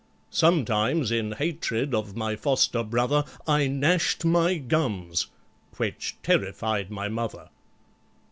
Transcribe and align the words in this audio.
Sometimes 0.31 1.11
in 1.11 1.33
hatred 1.33 1.93
of 1.93 2.15
my 2.15 2.35
foster 2.35 2.81
brother, 2.81 3.23
I 3.47 3.67
gnashed 3.67 4.25
my 4.25 4.57
gums—which 4.57 6.15
terrified 6.23 6.89
my 6.89 7.07
mother. 7.07 7.49